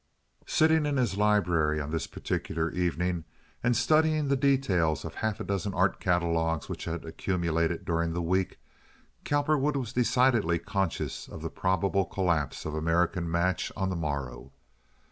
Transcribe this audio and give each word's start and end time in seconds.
Sitting 0.47 0.87
in 0.87 0.97
his 0.97 1.15
library 1.15 1.79
on 1.79 1.91
this 1.91 2.07
particular 2.07 2.71
evening, 2.71 3.23
and 3.63 3.77
studying 3.77 4.29
the 4.29 4.35
details 4.35 5.05
of 5.05 5.13
half 5.13 5.39
a 5.39 5.43
dozen 5.43 5.75
art 5.75 5.99
catalogues 5.99 6.67
which 6.67 6.85
had 6.85 7.05
accumulated 7.05 7.85
during 7.85 8.13
the 8.13 8.21
week, 8.23 8.57
Cowperwood 9.25 9.75
was 9.75 9.93
decidedly 9.93 10.57
conscious 10.57 11.27
of 11.27 11.43
the 11.43 11.51
probable 11.51 12.05
collapse 12.05 12.65
of 12.65 12.73
American 12.73 13.29
Match 13.29 13.71
on 13.77 13.91
the 13.91 13.95
morrow. 13.95 14.51